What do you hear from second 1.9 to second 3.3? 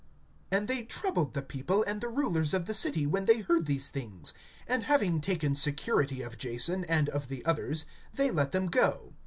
the rulers of the city, when